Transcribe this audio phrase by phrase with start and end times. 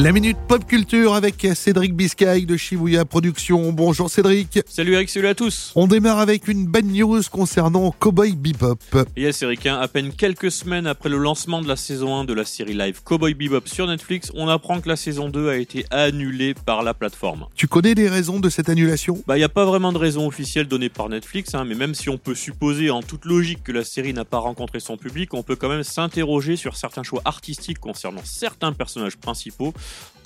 [0.00, 3.72] La minute pop culture avec Cédric Biscay de Shibuya Productions.
[3.72, 4.60] Bonjour Cédric.
[4.68, 5.72] Salut Eric, salut à tous.
[5.74, 8.78] On démarre avec une bad news concernant Cowboy Bebop.
[9.16, 12.32] Yes Eric, hein, à peine quelques semaines après le lancement de la saison 1 de
[12.32, 15.84] la série live Cowboy Bebop sur Netflix, on apprend que la saison 2 a été
[15.90, 17.46] annulée par la plateforme.
[17.56, 19.20] Tu connais les raisons de cette annulation?
[19.26, 21.94] Bah il n'y a pas vraiment de raison officielle donnée par Netflix, hein, mais même
[21.94, 25.34] si on peut supposer en toute logique que la série n'a pas rencontré son public,
[25.34, 29.74] on peut quand même s'interroger sur certains choix artistiques concernant certains personnages principaux.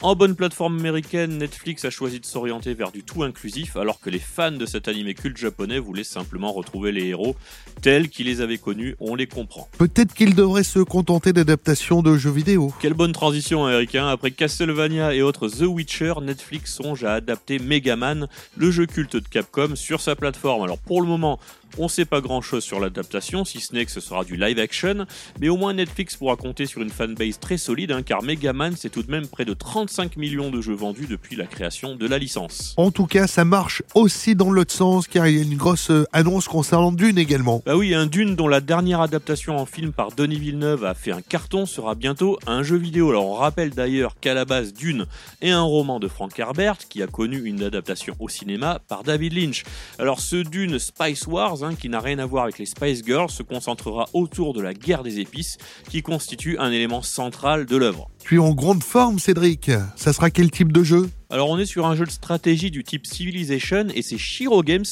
[0.02, 4.10] En bonne plateforme américaine, Netflix a choisi de s'orienter vers du tout inclusif, alors que
[4.10, 7.36] les fans de cet animé culte japonais voulaient simplement retrouver les héros
[7.82, 9.68] tels qu'ils les avaient connus, on les comprend.
[9.78, 12.74] Peut-être qu'ils devraient se contenter d'adaptations de jeux vidéo.
[12.80, 14.08] Quelle bonne transition, américain.
[14.08, 18.26] Après Castlevania et autres The Witcher, Netflix songe à adapter Mega Man,
[18.56, 20.64] le jeu culte de Capcom, sur sa plateforme.
[20.64, 21.38] Alors pour le moment,
[21.78, 24.58] on sait pas grand chose sur l'adaptation, si ce n'est que ce sera du live
[24.58, 25.06] action,
[25.40, 28.90] mais au moins Netflix pourra compter sur une fanbase très solide, hein, car Megaman c'est
[28.90, 32.18] tout de même près de 35 millions de jeux vendus depuis la création de la
[32.18, 32.74] licence.
[32.76, 35.90] En tout cas, ça marche aussi dans l'autre sens, car il y a une grosse
[35.90, 37.62] euh, annonce concernant Dune également.
[37.64, 41.12] Bah oui, un Dune dont la dernière adaptation en film par Denis Villeneuve a fait
[41.12, 43.10] un carton sera bientôt un jeu vidéo.
[43.10, 45.06] Alors on rappelle d'ailleurs qu'à la base Dune
[45.40, 49.34] est un roman de Frank Herbert qui a connu une adaptation au cinéma par David
[49.34, 49.64] Lynch.
[49.98, 53.44] Alors ce Dune Spice Wars Qui n'a rien à voir avec les Spice Girls, se
[53.44, 58.10] concentrera autour de la guerre des épices, qui constitue un élément central de l'œuvre.
[58.18, 59.70] Tu es en grande forme, Cédric.
[59.94, 61.08] Ça sera quel type de jeu?
[61.32, 64.84] Alors on est sur un jeu de stratégie du type Civilization et c'est Shiro Games,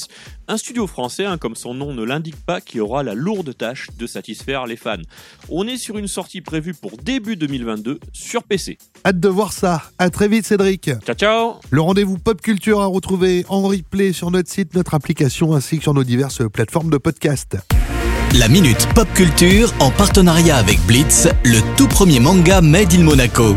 [0.49, 3.89] un studio français, hein, comme son nom ne l'indique pas, qui aura la lourde tâche
[3.99, 4.97] de satisfaire les fans.
[5.51, 8.79] On est sur une sortie prévue pour début 2022 sur PC.
[9.05, 9.83] Hâte de voir ça.
[9.99, 10.91] À très vite, Cédric.
[11.05, 11.55] Ciao ciao.
[11.69, 15.83] Le rendez-vous pop culture à retrouver en replay sur notre site, notre application ainsi que
[15.83, 17.59] sur nos diverses plateformes de podcast.
[18.39, 23.57] La Minute Pop Culture en partenariat avec Blitz, le tout premier manga Made in Monaco.